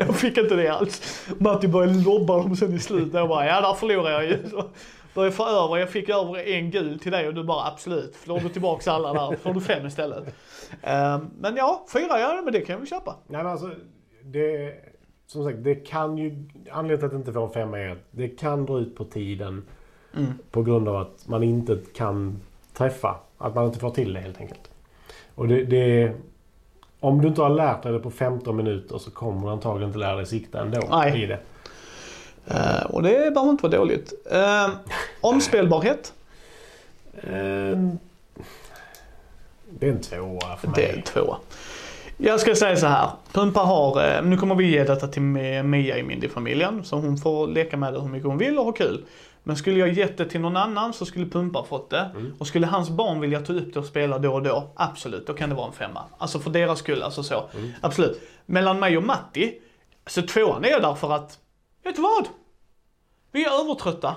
Jag 0.00 0.16
fick 0.16 0.38
inte 0.38 0.54
det 0.56 0.68
alls. 0.68 1.26
Matti 1.38 1.68
började 1.68 1.98
lobba 1.98 2.36
dem 2.36 2.56
sen 2.56 2.74
i 2.74 2.78
slutet. 2.78 3.14
Jag 3.14 3.28
bara, 3.28 3.46
ja 3.46 3.60
där 3.60 3.74
förlorade 3.74 4.10
jag 4.10 4.24
ju. 4.24 4.38
Började 5.14 5.36
få 5.36 5.46
över, 5.46 5.76
jag 5.76 5.90
fick 5.90 6.08
över 6.08 6.48
en 6.48 6.70
gul 6.70 6.98
till 6.98 7.12
dig 7.12 7.28
och 7.28 7.34
du 7.34 7.44
bara 7.44 7.66
absolut. 7.66 8.14
Slår 8.14 8.40
du 8.40 8.48
tillbaks 8.48 8.88
alla 8.88 9.12
där 9.12 9.36
får 9.36 9.54
du 9.54 9.60
fem 9.60 9.86
istället. 9.86 10.34
Ehm, 10.82 11.30
men 11.38 11.56
ja, 11.56 11.86
fyra 11.92 12.20
ja, 12.20 12.40
men 12.44 12.52
det 12.52 12.60
kan 12.60 12.80
vi 12.80 12.86
köpa. 12.86 13.16
Nej 13.26 13.42
men 13.42 13.52
alltså, 13.52 13.70
det... 14.22 14.74
Som 15.26 15.44
sagt, 15.44 15.64
det 15.64 15.74
kan 15.74 16.18
ju... 16.18 16.48
Anledningen 16.70 16.98
till 16.98 17.06
att 17.06 17.10
det 17.10 17.16
inte 17.16 17.32
får 17.32 17.46
en 17.46 17.52
femma 17.52 17.78
är 17.78 17.88
att 17.88 18.08
det 18.10 18.28
kan 18.28 18.66
dra 18.66 18.78
ut 18.78 18.96
på 18.96 19.04
tiden. 19.04 19.64
På 20.50 20.62
grund 20.62 20.88
av 20.88 20.96
att 20.96 21.24
man 21.28 21.42
inte 21.42 21.78
kan 21.94 22.40
träffa. 22.74 23.16
Att 23.38 23.54
man 23.54 23.64
inte 23.66 23.78
får 23.78 23.90
till 23.90 24.12
det 24.12 24.20
helt 24.20 24.40
enkelt. 24.40 24.70
Och 25.34 25.48
det... 25.48 25.64
det 25.64 26.12
om 27.00 27.22
du 27.22 27.28
inte 27.28 27.42
har 27.42 27.48
lärt 27.50 27.82
dig 27.82 27.92
det 27.92 27.98
på 27.98 28.10
15 28.10 28.56
minuter 28.56 28.98
så 28.98 29.10
kommer 29.10 29.46
du 29.46 29.52
antagligen 29.52 29.88
inte 29.88 29.98
lära 29.98 30.16
dig 30.16 30.26
sikta 30.26 30.60
ändå 30.60 30.80
Nej. 30.90 31.22
i 31.22 31.26
det. 31.26 31.38
Ehm, 32.46 32.86
och 32.90 33.02
det 33.02 33.10
behöver 33.34 33.50
inte 33.50 33.62
vara 33.68 33.76
dåligt. 33.78 34.12
Ehm, 34.32 34.70
omspelbarhet, 35.20 36.12
Ehm, 37.22 37.98
det 39.70 39.86
är 39.88 39.90
en 39.92 40.00
tvåa 40.00 40.56
för 40.56 40.68
det 40.74 40.84
är 40.84 40.88
mig. 40.88 40.96
en 40.96 41.02
tvåa. 41.02 41.36
Jag 42.16 42.40
ska 42.40 42.54
säga 42.54 42.76
så 42.76 42.86
här. 42.86 43.08
Pumpa 43.32 43.60
har, 43.60 44.22
nu 44.22 44.36
kommer 44.36 44.54
vi 44.54 44.70
ge 44.70 44.84
detta 44.84 45.08
till 45.08 45.22
Mi- 45.22 45.62
Mia 45.62 45.98
i 45.98 46.02
Mindy-familjen. 46.02 46.84
Så 46.84 46.96
hon 46.96 47.16
får 47.16 47.46
leka 47.46 47.76
med 47.76 47.92
det 47.92 48.00
hur 48.00 48.08
mycket 48.08 48.26
hon 48.28 48.38
vill 48.38 48.58
och 48.58 48.64
ha 48.64 48.72
kul. 48.72 49.04
Men 49.48 49.56
skulle 49.56 49.78
jag 49.78 49.92
gett 49.92 50.16
det 50.16 50.24
till 50.28 50.40
någon 50.40 50.56
annan 50.56 50.92
så 50.92 51.06
skulle 51.06 51.26
Pumpa 51.26 51.64
fått 51.64 51.90
det. 51.90 52.10
Och 52.38 52.46
skulle 52.46 52.66
hans 52.66 52.90
barn 52.90 53.20
vilja 53.20 53.40
ta 53.40 53.52
upp 53.52 53.74
det 53.74 53.78
och 53.80 53.86
spela 53.86 54.18
då 54.18 54.32
och 54.34 54.42
då, 54.42 54.70
absolut, 54.76 55.26
då 55.26 55.34
kan 55.34 55.48
det 55.48 55.54
vara 55.54 55.66
en 55.66 55.72
femma. 55.72 56.00
Alltså 56.18 56.38
för 56.38 56.50
deras 56.50 56.78
skull, 56.78 57.02
alltså 57.02 57.22
så. 57.22 57.44
Absolut. 57.80 58.20
Mellan 58.46 58.78
mig 58.80 58.96
och 58.96 59.02
Matti, 59.02 59.58
så 60.06 60.22
tvåan 60.22 60.64
är 60.64 60.68
jag 60.68 60.82
där 60.82 60.94
för 60.94 61.12
att, 61.12 61.38
vet 61.84 61.96
du 61.96 62.02
vad? 62.02 62.28
Vi 63.32 63.44
är 63.44 63.60
övertrötta. 63.64 64.16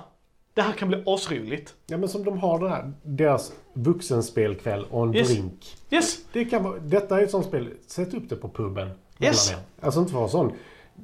Det 0.54 0.62
här 0.62 0.74
kan 0.74 0.88
bli 0.88 1.04
asroligt. 1.06 1.74
Ja 1.88 1.98
men 1.98 2.10
som 2.10 2.24
de 2.24 2.38
har 2.38 2.60
det 2.60 2.70
här, 2.70 2.92
deras 3.04 3.52
vuxenspelkväll 3.74 4.86
och 4.92 5.04
en 5.04 5.16
Yes. 5.16 5.28
drink. 5.30 5.78
Yes! 5.90 6.18
Det 6.34 6.46
kan 6.46 6.64
vara, 6.64 6.80
detta 6.80 7.20
är 7.20 7.24
ett 7.24 7.32
sånt 7.32 7.46
spel, 7.46 7.70
sätt 7.88 8.14
upp 8.14 8.30
det 8.30 8.36
på 8.36 8.50
puben. 8.50 8.90
Yes. 9.20 9.54
Alltså 9.82 10.00
inte 10.00 10.14
vara 10.14 10.28
sån 10.28 10.52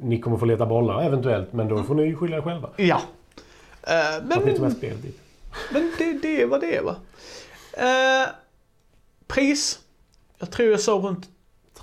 Ni 0.01 0.19
kommer 0.21 0.37
få 0.37 0.45
leta 0.45 0.65
bollar 0.65 1.01
eventuellt, 1.03 1.53
men 1.53 1.67
då 1.67 1.83
får 1.83 1.95
ni 1.95 2.15
skylla 2.15 2.37
er 2.37 2.41
själva. 2.41 2.69
Ja. 2.77 3.01
Med 3.87 4.59
men 4.59 4.71
spelet 4.71 5.01
dit. 5.01 5.19
men 5.71 5.91
det, 5.97 6.13
det 6.21 6.41
är 6.41 6.45
vad 6.45 6.61
det 6.61 6.75
är 6.75 6.81
va. 6.83 6.95
Eh, 7.73 8.29
pris. 9.27 9.79
Jag 10.39 10.51
tror 10.51 10.69
jag 10.69 10.79
sa 10.79 10.91
runt, 10.91 11.29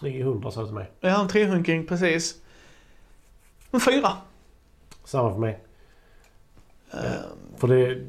300 0.00 0.50
sa 0.50 0.61
du 0.61 0.66
till 0.66 0.75
mig. 0.75 0.90
har 1.00 1.23
en 1.23 1.28
300 1.28 1.82
precis. 1.88 2.40
En 3.71 3.80
fyra. 3.80 4.12
Samma 5.04 5.32
för 5.32 5.38
mig. 5.38 5.59
Eh, 6.92 6.99
För 7.56 7.68
det... 7.68 8.06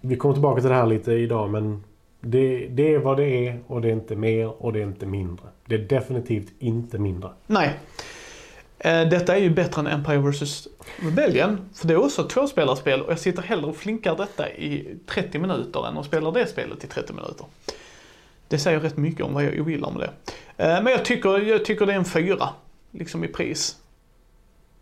Vi 0.00 0.16
kommer 0.16 0.34
tillbaka 0.34 0.60
till 0.60 0.70
det 0.70 0.76
här 0.76 0.86
lite 0.86 1.12
idag, 1.12 1.50
men 1.50 1.84
det, 2.20 2.68
det 2.68 2.94
är 2.94 2.98
vad 2.98 3.16
det 3.16 3.48
är 3.48 3.60
och 3.66 3.80
det 3.80 3.88
är 3.88 3.92
inte 3.92 4.16
mer 4.16 4.62
och 4.62 4.72
det 4.72 4.78
är 4.78 4.82
inte 4.82 5.06
mindre. 5.06 5.46
Det 5.66 5.74
är 5.74 5.78
definitivt 5.78 6.52
inte 6.58 6.98
mindre. 6.98 7.30
nej. 7.46 7.78
Eh, 8.84 9.08
detta 9.08 9.36
är 9.36 9.40
ju 9.40 9.50
bättre 9.50 9.80
än 9.80 9.86
Empire 9.86 10.18
vs 10.18 10.68
Rebellion. 11.02 11.68
För 11.74 11.88
det 11.88 11.94
är 11.94 12.04
också 12.04 12.22
ett 12.22 12.28
tvåspelarspel 12.30 13.02
och 13.02 13.10
jag 13.12 13.18
sitter 13.18 13.42
hellre 13.42 13.66
och 13.66 13.76
flinkar 13.76 14.16
detta 14.16 14.50
i 14.50 14.98
30 15.06 15.38
minuter 15.38 15.88
än 15.88 15.98
att 15.98 16.06
spela 16.06 16.30
det 16.30 16.46
spelet 16.46 16.84
i 16.84 16.86
30 16.86 17.12
minuter. 17.12 17.46
Det 18.48 18.58
säger 18.58 18.80
rätt 18.80 18.96
mycket 18.96 19.26
om 19.26 19.34
vad 19.34 19.44
jag 19.44 19.60
ogillar 19.60 19.90
med 19.90 20.00
det. 20.00 20.32
Eh, 20.64 20.82
men 20.82 20.92
jag 20.92 21.04
tycker, 21.04 21.38
jag 21.38 21.64
tycker 21.64 21.86
det 21.86 21.92
är 21.92 21.96
en 21.96 22.04
fyra. 22.04 22.48
Liksom 22.90 23.24
i 23.24 23.28
pris. 23.28 23.76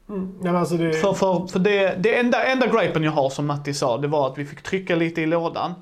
Mm. 0.09 0.35
Ja, 0.43 0.59
alltså 0.59 0.76
det, 0.76 0.93
För, 0.93 1.12
för, 1.12 1.47
för 1.47 1.59
det, 1.59 1.95
det 1.99 2.19
enda, 2.19 2.45
enda 2.45 2.67
gripen 2.67 3.02
jag 3.02 3.12
har 3.12 3.31
som 3.31 3.47
Matti 3.47 3.75
sa, 3.75 3.99
det 3.99 4.09
var 4.09 4.26
att 4.33 4.38
vi 4.38 4.45
fick 4.45 4.62
trycka 4.62 4.97
lite 4.97 5.21
i 5.23 5.26
lådan. 5.26 5.75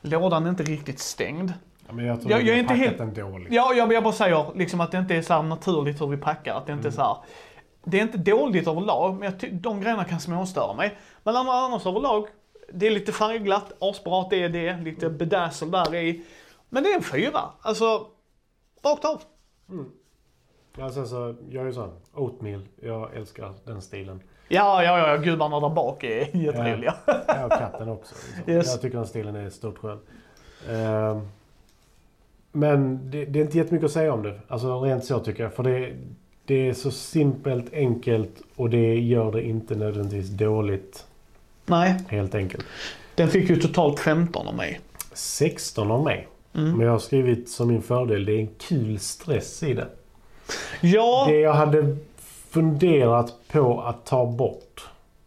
Lådan 0.00 0.44
är 0.46 0.50
inte 0.50 0.62
riktigt 0.62 0.98
stängd. 0.98 1.52
ja, 1.86 1.92
men 1.92 2.04
jag 2.04 2.20
tror 2.20 2.30
Jag- 2.32 2.42
jag, 2.42 2.56
är 2.56 2.60
inte 2.60 2.74
helt- 2.74 2.98
den 2.98 3.14
dåligt. 3.14 3.48
Ja, 3.52 3.74
jag, 3.74 3.92
jag 3.92 4.02
bara 4.02 4.12
säger 4.12 4.46
liksom 4.54 4.80
att 4.80 4.90
det 4.92 4.98
inte 4.98 5.14
är 5.14 5.22
så 5.22 5.42
naturligt 5.42 6.00
hur 6.00 6.06
vi 6.06 6.16
packar. 6.16 6.54
Att 6.54 6.66
det 6.66 6.72
inte 6.72 6.88
är 6.88 6.92
så 6.92 7.02
här. 7.02 7.16
Det 7.84 7.98
är 7.98 8.02
inte 8.02 8.18
dåligt 8.18 8.68
överlag, 8.68 9.18
men 9.18 9.34
jag 9.40 9.54
de 9.54 9.80
grejerna 9.80 10.04
kan 10.04 10.20
småstöra 10.20 10.74
mig. 10.74 10.98
Men 11.22 11.36
annars, 11.36 11.86
överlag, 11.86 12.26
det 12.72 12.86
är 12.86 12.90
lite 12.90 13.12
färgglatt, 13.12 13.72
asbra 13.78 14.20
att 14.20 14.30
det 14.30 14.42
är 14.42 14.48
det, 14.48 14.76
lite 14.76 15.10
bedazzle 15.10 15.68
där 15.70 15.94
i. 15.94 16.24
Men 16.68 16.82
det 16.82 16.88
är 16.88 16.96
en 16.96 17.02
fyra. 17.02 17.40
Alltså, 17.60 18.06
rakt 18.82 19.04
av. 19.04 19.22
Ja, 20.76 20.90
sen 20.90 21.08
så, 21.08 21.34
jag 21.50 21.62
är 21.62 21.66
ju 21.66 21.72
sån. 21.72 21.90
Oatmeal. 22.14 22.62
Jag 22.80 23.16
älskar 23.16 23.54
den 23.64 23.82
stilen. 23.82 24.22
Ja, 24.48 24.84
ja, 24.84 25.08
ja, 25.08 25.16
gubbarna 25.16 25.60
där 25.60 25.68
bak 25.68 26.04
är 26.04 26.36
jätteroliga. 26.36 26.94
Jag 27.26 27.44
och 27.44 27.52
katten 27.52 27.88
också. 27.88 28.14
Liksom. 28.36 28.54
Yes. 28.54 28.72
Jag 28.72 28.80
tycker 28.80 28.96
den 28.96 29.06
stilen 29.06 29.36
är 29.36 29.50
stort 29.50 29.78
skön. 29.78 29.98
Ehm, 30.68 31.28
men 32.52 33.10
det, 33.10 33.24
det 33.24 33.38
är 33.38 33.44
inte 33.44 33.58
jättemycket 33.58 33.86
att 33.86 33.92
säga 33.92 34.12
om 34.12 34.22
det. 34.22 34.40
Alltså 34.48 34.80
rent 34.80 35.04
så 35.04 35.18
tycker 35.18 35.42
jag. 35.42 35.54
För 35.54 35.62
det, 35.62 35.96
det 36.44 36.68
är 36.68 36.74
så 36.74 36.90
simpelt, 36.90 37.74
enkelt 37.74 38.42
och 38.56 38.70
det 38.70 38.94
gör 39.00 39.32
det 39.32 39.42
inte 39.42 39.74
nödvändigtvis 39.74 40.28
dåligt. 40.30 41.06
Nej, 41.66 41.94
Helt 42.08 42.34
enkelt. 42.34 42.64
den 43.14 43.28
fick 43.28 43.50
ju 43.50 43.56
totalt 43.56 44.00
15 44.00 44.48
av 44.48 44.54
mig. 44.54 44.80
16 45.12 45.90
av 45.90 46.04
mig. 46.04 46.28
Mm. 46.54 46.72
Men 46.76 46.86
jag 46.86 46.92
har 46.92 46.98
skrivit 46.98 47.48
som 47.50 47.68
min 47.68 47.82
fördel, 47.82 48.24
det 48.24 48.32
är 48.32 48.38
en 48.40 48.48
kul 48.58 48.98
stress 48.98 49.62
i 49.62 49.74
det. 49.74 49.88
Ja, 50.80 51.24
Det 51.28 51.40
jag 51.40 51.52
hade 51.54 51.96
funderat 52.50 53.34
på 53.52 53.80
att 53.80 54.06
ta 54.06 54.26
bort. 54.26 54.84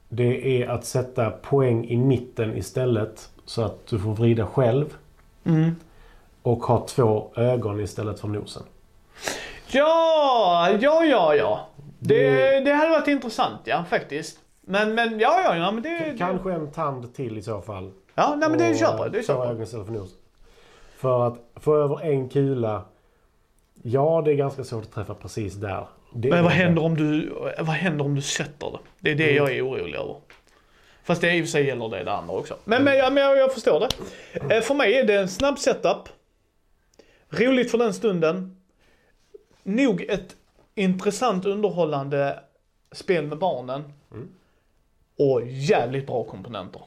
Det 0.10 0.62
är 0.64 0.68
att 0.68 0.86
sätta 0.86 1.30
poäng 1.30 1.86
i 1.90 1.98
mitten 1.98 2.58
istället. 2.58 3.30
Så 3.46 3.62
att 3.62 3.88
du 3.88 4.00
får 4.00 4.14
vrida 4.14 4.48
själv. 4.48 4.86
mm. 5.44 5.76
Och 6.42 6.64
ha 6.64 6.88
två 6.88 7.28
ögon 7.36 7.80
istället 7.80 8.20
för 8.20 8.28
nosen. 8.28 8.64
Ja, 9.72 10.70
ja, 10.82 11.06
ja, 11.06 11.36
ja. 11.36 11.68
Det, 12.00 12.60
Det- 12.60 12.74
hade 12.74 12.90
varit 12.92 13.08
intressant, 13.08 13.62
ja, 13.64 13.84
faktiskt. 13.90 14.40
Men, 14.62 14.96
men 14.96 15.20
ja, 15.20 15.42
ja, 15.44 15.56
ja, 15.58 15.72
men 15.72 15.84
det... 15.84 16.16
Kanske 16.18 16.52
en 16.54 16.72
tand 16.72 17.16
till 17.16 17.38
i 17.38 17.42
så 17.42 17.62
fall. 17.62 17.92
ja, 18.16 18.36
nej 18.38 18.50
men 18.50 18.58
det 18.60 18.78
köper 18.80 19.10
det 19.10 19.24
köper 19.28 19.46
jag. 19.46 19.62
istället 19.62 19.86
för 19.86 19.94
nosen. 19.94 20.18
För 20.98 21.28
att 21.28 21.38
få 21.56 21.76
över 21.78 22.02
en 22.06 22.30
kula. 22.30 22.82
Ja, 23.84 24.22
det 24.26 24.32
är 24.32 24.36
ganska 24.36 24.64
svårt 24.64 24.84
att 24.84 24.92
träffa 24.94 25.14
precis 25.14 25.54
där. 25.54 25.88
Det 26.14 26.30
Men 26.30 26.44
vad 26.44 26.54
händer 26.54 26.84
om 26.84 26.98
du, 26.98 27.30
vad 27.58 27.68
händer 27.76 28.06
om 28.06 28.16
du 28.16 28.22
sätter 28.22 28.72
det? 28.72 28.80
Det 29.00 29.12
är 29.12 29.16
det 29.16 29.24
Mm. 29.32 29.36
jag 29.36 29.58
är 29.58 29.68
orolig 29.68 29.96
över. 29.96 30.16
Fast 31.04 31.22
det 31.22 31.34
i 31.34 31.42
och 31.42 31.46
för 31.46 31.52
sig 31.52 31.66
gäller 31.68 31.90
det 31.90 32.04
det 32.04 32.12
andra 32.12 32.34
också. 32.36 32.56
Men, 32.64 32.84
men, 32.84 32.98
ja, 32.98 33.10
men 33.10 33.24
jag, 33.24 33.38
jag 33.38 33.54
förstår 33.54 33.80
det. 33.80 34.56
Eh, 34.56 34.62
För 34.62 34.74
mig 34.76 34.94
är 35.00 35.04
det 35.04 35.14
en 35.16 35.28
snabb 35.28 35.60
setup. 35.60 36.10
Roligt 37.30 37.72
för 37.72 37.78
den 37.78 37.94
stunden. 37.94 38.55
Nog 39.66 40.02
ett 40.02 40.36
intressant 40.76 41.46
underhållande 41.46 42.40
spel 42.92 43.26
med 43.26 43.38
barnen. 43.38 43.94
Mm. 44.12 44.28
Och 45.20 45.48
jävligt 45.48 46.08
bra 46.08 46.24
komponenter. 46.24 46.82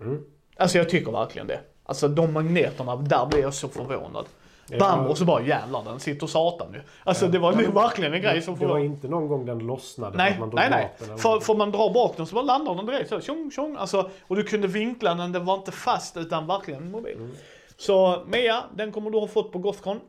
Mm. 0.00 0.24
Alltså 0.56 0.78
jag 0.78 0.88
tycker 0.88 1.12
verkligen 1.12 1.46
det. 1.46 1.60
Alltså 1.84 2.08
de 2.08 2.32
magneterna, 2.32 2.96
där 2.96 3.26
blir 3.26 3.40
jag 3.40 3.54
så 3.54 3.68
förvånad. 3.68 4.24
Ja. 4.68 4.78
Bam 4.78 5.06
och 5.06 5.18
så 5.18 5.24
bara 5.24 5.42
jävlar 5.42 5.84
den 5.84 6.00
sitter 6.00 6.26
satan 6.26 6.72
ju. 6.74 6.80
Alltså 7.04 7.28
det 7.28 7.38
var 7.38 7.52
nu 7.52 7.62
men- 7.62 7.74
verkligen 7.74 8.14
en 8.14 8.22
grej 8.22 8.42
som 8.42 8.58
Det 8.58 8.66
var 8.66 8.78
inte 8.78 9.08
någon 9.08 9.28
gång 9.28 9.46
den 9.46 9.58
lossnade 9.58 10.16
Nej, 10.16 10.36
man 10.40 10.50
nej, 10.54 10.70
nej. 10.70 10.92
den 10.98 11.18
För, 11.18 11.40
för 11.40 11.54
man 11.54 11.70
drar 11.70 11.94
bak 11.94 12.16
den 12.16 12.26
så 12.26 12.34
bara 12.34 12.44
landar 12.44 12.74
den 12.74 12.86
direkt 12.86 13.08
så 13.08 13.20
tjong, 13.20 13.50
tjong. 13.50 13.76
Alltså, 13.76 14.10
och 14.22 14.36
du 14.36 14.44
kunde 14.44 14.68
vinkla 14.68 15.14
den, 15.14 15.32
den 15.32 15.44
var 15.44 15.54
inte 15.54 15.72
fast 15.72 16.16
utan 16.16 16.46
verkligen 16.46 16.90
mobil. 16.90 17.16
Mm. 17.16 17.30
Så 17.76 18.22
Mia, 18.26 18.64
den 18.74 18.92
kommer 18.92 19.10
du 19.10 19.18
ha 19.18 19.26
fått 19.26 19.52
på 19.52 19.58
Gothcon. 19.58 20.00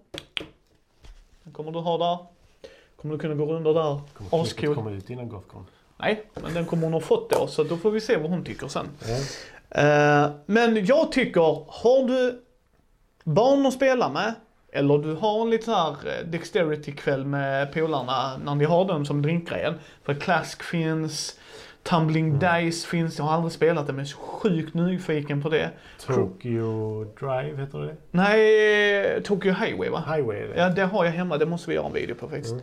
Kommer 1.54 1.72
du 1.72 1.80
ha 1.80 1.98
där. 1.98 2.18
Kommer 2.96 3.14
du 3.14 3.20
kunna 3.20 3.36
gå 3.36 3.46
runt 3.46 3.64
där. 3.64 4.00
Kommer 4.14 4.44
Ascool. 4.44 4.76
komma 4.76 4.92
ut 4.92 5.10
innan 5.10 5.30
Gothcon. 5.30 5.66
Nej, 5.98 6.26
men 6.34 6.54
den 6.54 6.66
kommer 6.66 6.84
hon 6.84 6.94
ha 6.94 7.00
fått 7.00 7.30
då 7.30 7.48
så 7.48 7.64
då 7.64 7.78
får 7.78 7.92
vi 7.92 8.02
se 8.02 8.18
vad 8.18 8.30
hon 8.32 8.44
tycker 8.44 8.68
sen. 8.68 8.88
Ja. 9.08 9.16
Eh, 9.82 10.32
men 10.46 10.86
jag 10.86 11.12
tycker, 11.12 11.66
har 11.68 12.08
du 12.08 12.42
barn 13.24 13.66
att 13.66 13.74
spela 13.74 14.10
med, 14.10 14.34
eller 14.72 14.98
du 14.98 15.14
har 15.14 15.42
en 15.42 15.50
liten 15.50 15.74
här 15.74 15.90
eh, 15.90 16.28
dexterity-kväll 16.28 17.26
med 17.26 17.74
polarna 17.74 18.38
när 18.38 18.56
ni 18.56 18.66
har 18.66 18.86
den 18.86 19.06
som 19.06 19.22
drinkgrejen. 19.22 19.74
För 20.04 20.14
Clask 20.14 20.64
finns, 20.64 21.40
Tumbling 21.90 22.40
Dice 22.40 22.88
finns, 22.88 23.18
jag 23.18 23.26
har 23.26 23.34
aldrig 23.34 23.52
spelat 23.52 23.88
det 23.88 23.94
men 23.94 24.00
jag 24.00 24.06
är 24.06 24.12
så 24.12 24.18
sjukt 24.18 24.74
nyfiken 24.74 25.42
på 25.42 25.50
det. 25.50 25.70
Tokyo 26.06 27.04
Drive 27.04 27.62
heter 27.62 27.80
det? 27.80 27.96
Nej, 28.12 29.24
Tokyo 29.24 29.54
Highway 29.54 29.90
va? 29.90 30.04
Highway 30.16 30.48
det. 30.48 30.54
Ja, 30.58 30.70
det 30.70 30.82
har 30.84 31.06
jag 31.06 31.12
hemma, 31.12 31.38
det 31.38 31.46
måste 31.46 31.70
vi 31.70 31.76
göra 31.76 31.88
en 31.88 31.94
video 31.94 32.16
på 32.16 32.30
faktiskt. 32.30 32.56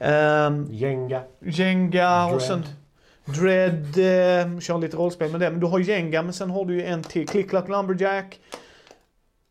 Ehm, 0.00 0.66
Jenga. 0.70 1.22
Jenga 1.40 2.26
och 2.26 2.30
Dread. 2.38 2.42
sen 2.42 2.62
Dread, 3.24 3.76
eh, 3.98 4.60
kör 4.60 4.78
lite 4.78 4.96
rollspel 4.96 5.30
med 5.30 5.40
det. 5.40 5.50
Men 5.50 5.60
du 5.60 5.66
har 5.66 5.78
Jenga, 5.78 6.22
men 6.22 6.32
sen 6.32 6.50
har 6.50 6.64
du 6.64 6.74
ju 6.74 6.82
en 6.84 7.02
till. 7.02 7.28
Click 7.28 7.50
Clack 7.50 7.68
Lumberjack. 7.68 8.40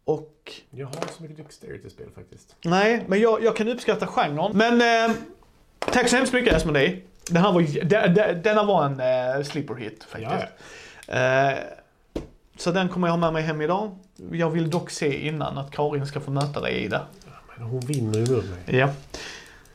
Och, 0.05 0.51
Jag 0.69 0.87
har 0.87 0.95
inte 0.95 1.13
så 1.13 1.23
mycket 1.23 1.37
Dexterity-spel 1.37 2.07
faktiskt. 2.15 2.55
nej, 2.65 3.03
men 3.07 3.19
jag, 3.19 3.43
jag 3.43 3.55
kan 3.55 3.67
uppskatta 3.67 4.07
genren. 4.07 4.51
Men 4.57 5.09
eh, 5.09 5.15
tack 5.79 6.09
så 6.09 6.15
hemskt 6.15 6.33
mycket 6.33 6.53
Esmodee. 6.53 7.01
Den 7.29 7.43
här 7.43 7.51
var, 7.51 7.61
j- 7.61 7.81
de- 7.83 8.07
de- 8.07 8.33
denna 8.33 8.63
var 8.63 8.85
en 8.85 8.99
eh, 8.99 9.43
sleeper 9.43 9.75
hit 9.75 10.03
faktiskt. 10.09 10.45
Eh, 11.07 11.63
så 12.57 12.71
den 12.71 12.89
kommer 12.89 13.07
jag 13.07 13.11
ha 13.13 13.17
med 13.17 13.33
mig 13.33 13.43
hem 13.43 13.61
idag. 13.61 13.97
Jag 14.31 14.49
vill 14.49 14.69
dock 14.69 14.89
se 14.91 15.27
innan 15.27 15.57
att 15.57 15.71
Karin 15.71 16.05
ska 16.07 16.19
få 16.19 16.31
möta 16.31 16.61
dig 16.61 16.73
i 16.73 16.87
det. 16.87 17.01
Men 17.57 17.67
hon 17.67 17.79
vinner 17.79 18.19
ju 18.19 18.35
mig. 18.35 18.79
Ja. 18.79 18.89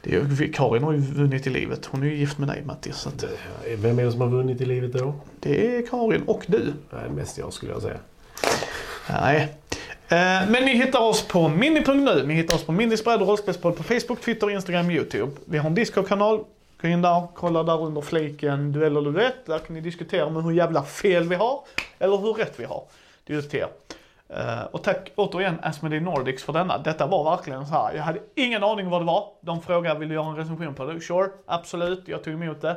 Det 0.02 0.14
är, 0.14 0.52
Karin 0.52 0.82
har 0.82 0.92
ju 0.92 0.98
vunnit 0.98 1.46
i 1.46 1.50
livet. 1.50 1.86
Hon 1.86 2.02
är 2.02 2.06
ju 2.06 2.14
gift 2.16 2.38
med 2.38 2.48
dig 2.48 2.62
Mattis. 2.64 3.06
Att, 3.06 3.24
Vem 3.76 3.98
är 3.98 4.04
det 4.04 4.12
som 4.12 4.20
har 4.20 4.28
vunnit 4.28 4.60
i 4.60 4.64
livet 4.64 4.92
då? 4.92 5.14
det 5.40 5.76
är 5.76 5.86
Karin 5.86 6.22
och 6.26 6.42
du. 6.46 6.72
Nej, 6.90 7.10
mest 7.10 7.38
jag 7.38 7.52
skulle 7.52 7.72
jag 7.72 7.82
säga. 7.82 7.98
Nej. 9.10 9.42
Eh, 10.08 10.48
Men 10.50 10.64
ni 10.64 10.74
hittar 10.76 11.00
oss 11.00 11.22
på 11.28 11.48
mini.nu. 11.48 12.26
Ni 12.26 12.34
hittar 12.34 12.54
oss 12.54 12.64
på 12.64 12.72
Mindys 12.72 13.04
bräd 13.04 13.20
och 13.20 13.28
rollspelspodd 13.28 13.76
på 13.76 13.82
Facebook, 13.82 14.20
Twitter, 14.20 14.50
Instagram, 14.50 14.90
YouTube. 14.90 15.32
Vi 15.44 15.58
har 15.58 15.66
en 15.68 15.74
Discord-kanal. 15.74 16.44
Gå 16.82 16.88
in 16.88 17.02
där, 17.02 17.28
kolla 17.34 17.62
där 17.62 17.82
under 17.82 18.00
fliken 18.00 18.72
duell 18.72 18.96
eller 18.96 19.10
duett. 19.10 19.46
Där 19.46 19.58
kan 19.58 19.74
ni 19.74 19.80
diskutera 19.80 20.26
om 20.26 20.44
hur 20.44 20.52
jävla 20.52 20.82
fel 20.82 21.28
vi 21.28 21.34
har. 21.34 21.60
Eller 21.98 22.16
hur 22.16 22.32
rätt 22.32 22.60
vi 22.60 22.64
har. 22.64 22.84
Det 23.24 23.34
är 23.34 23.38
upp 23.38 23.50
till 23.50 23.60
er. 23.60 23.68
Eh, 24.28 24.64
och 24.64 24.82
tack 24.82 25.12
återigen 25.16 25.58
Asmodee 25.62 26.00
Nordics 26.00 26.44
för 26.44 26.52
denna. 26.52 26.78
Detta 26.78 27.06
var 27.06 27.24
verkligen 27.36 27.66
så 27.66 27.74
här. 27.74 27.94
Jag 27.94 28.02
hade 28.02 28.20
ingen 28.34 28.64
aning 28.64 28.90
vad 28.90 29.00
det 29.00 29.06
var. 29.06 29.28
De 29.40 29.62
frågade 29.62 30.00
vill 30.00 30.08
du 30.08 30.14
göra 30.14 30.26
en 30.26 30.36
recension 30.36 30.74
på 30.74 30.84
det? 30.84 31.00
Sure, 31.00 31.30
absolut. 31.46 32.08
Jag 32.08 32.24
tog 32.24 32.34
emot 32.34 32.60
det. 32.60 32.76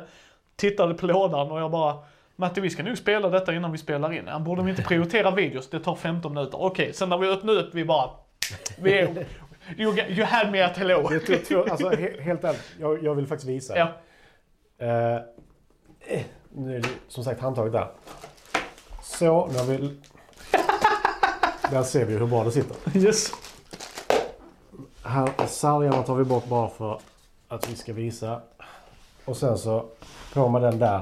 Tittade 0.56 0.94
på 0.94 1.06
lådan 1.06 1.50
och 1.50 1.60
jag 1.60 1.70
bara 1.70 1.96
Matte 2.36 2.60
vi 2.60 2.70
ska 2.70 2.82
nog 2.82 2.98
spela 2.98 3.28
detta 3.28 3.54
innan 3.54 3.72
vi 3.72 3.78
spelar 3.78 4.12
in. 4.12 4.28
Han 4.28 4.44
borde 4.44 4.62
vi 4.62 4.70
inte 4.70 4.82
prioritera 4.82 5.30
videos? 5.30 5.70
Det 5.70 5.80
tar 5.80 5.94
15 5.94 6.34
minuter. 6.34 6.62
Okej, 6.62 6.92
sen 6.92 7.08
när 7.08 7.18
vi 7.18 7.28
öppnade 7.28 7.60
upp 7.60 7.74
vi 7.74 7.84
bara... 7.84 8.10
Vi 8.78 8.98
är, 8.98 9.26
you, 9.78 9.98
you 9.98 10.24
had 10.26 10.50
me 10.52 10.64
at 10.64 10.76
hello. 10.76 11.08
Tog 11.08 11.44
två, 11.44 11.62
alltså, 11.70 11.88
he, 11.90 12.20
helt 12.22 12.44
ärligt, 12.44 12.62
jag, 12.80 13.02
jag 13.04 13.14
vill 13.14 13.26
faktiskt 13.26 13.48
visa. 13.48 13.76
Ja. 13.78 13.88
Eh, 14.86 15.20
nu 16.52 16.76
är 16.76 16.80
det 16.80 16.88
som 17.08 17.24
sagt 17.24 17.40
handtaget 17.40 17.72
där. 17.72 17.88
Så, 19.02 19.46
nu 19.52 19.58
har 19.58 19.64
vi... 19.64 19.76
Där 21.70 21.82
ser 21.82 22.04
vi 22.04 22.14
hur 22.16 22.26
bra 22.26 22.44
det 22.44 22.50
sitter. 22.50 22.98
Yes. 22.98 23.32
Här, 25.02 25.46
sargarna 25.46 26.02
tar 26.02 26.14
vi 26.14 26.24
bort 26.24 26.46
bara 26.46 26.68
för 26.68 27.00
att 27.48 27.70
vi 27.70 27.76
ska 27.76 27.92
visa. 27.92 28.40
Och 29.24 29.36
sen 29.36 29.58
så 29.58 29.86
på 30.34 30.48
med 30.48 30.62
den 30.62 30.78
där. 30.78 31.00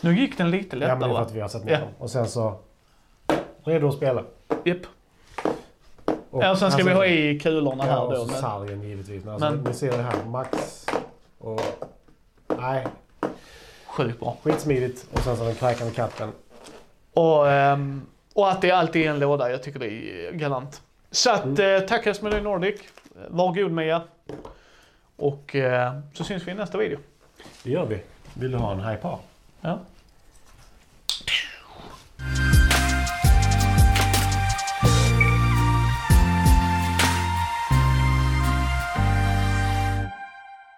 Nu 0.00 0.18
gick 0.20 0.38
den 0.38 0.50
lite 0.50 0.76
Ja, 0.76 0.80
lättare 0.80 0.98
men 0.98 1.00
det 1.00 1.04
är 1.06 1.08
för 1.08 1.14
va? 1.14 1.26
att 1.26 1.32
vi 1.32 1.40
har 1.40 1.48
satt 1.48 1.64
ner 1.64 1.72
Ja. 1.72 1.78
dem. 1.80 1.88
Och 1.98 2.10
sen 2.10 2.28
så... 2.28 2.58
Redo 3.64 3.88
att 3.88 3.94
spela. 3.94 4.24
Japp. 4.64 4.78
Och, 6.32 6.42
Ja, 6.42 6.50
och 6.50 6.58
sen 6.58 6.70
ska 6.70 6.76
alltså, 6.82 6.88
vi 6.88 6.94
ha 6.94 7.06
i 7.06 7.38
kulorna 7.40 7.86
Ja, 7.86 7.92
här 7.92 8.02
och 8.02 8.12
då. 8.14 8.26
Men, 8.26 8.34
sargen 8.40 8.82
givetvis. 8.82 9.24
Men, 9.24 9.34
alltså, 9.34 9.50
Men- 9.50 9.64
Ni 9.64 9.74
ser 9.74 9.96
det 9.96 10.02
här. 10.02 10.24
Max 10.26 10.86
och... 11.38 11.60
Nej, 12.58 12.86
sjukt 13.86 14.20
bra. 14.20 14.36
skitsmidigt. 14.42 15.06
Och 15.12 15.18
sen 15.18 15.36
så 15.36 15.44
den 15.44 15.54
kräkande 15.54 15.92
katten. 15.94 16.32
Och, 17.12 17.50
ehm, 17.50 18.06
och 18.34 18.50
att 18.50 18.62
det 18.62 18.70
alltid 18.70 19.06
är 19.06 19.10
en 19.10 19.18
låda. 19.18 19.50
Jag 19.50 19.62
tycker 19.62 19.78
det 19.80 19.86
är 19.92 20.32
galant. 20.32 20.82
Så 21.10 21.30
att 21.30 21.44
Mm. 21.44 21.82
eh, 21.82 21.88
tack 21.88 22.06
Esmody 22.06 22.40
Nordic. 22.40 22.80
Var 23.28 23.54
god 23.54 23.70
med 23.72 23.86
er. 23.88 24.00
Och 25.16 25.56
eh, 25.56 25.92
så 26.14 26.24
syns 26.24 26.46
vi 26.46 26.50
i 26.50 26.54
nästa 26.54 26.78
video. 26.78 26.98
Det 27.62 27.70
gör 27.70 27.86
vi. 27.86 28.00
Vill 28.34 28.50
du 28.52 28.58
ha 28.58 28.72
en 28.72 28.80
high 28.84 28.96
par? 29.00 29.18
Ja. 29.60 29.78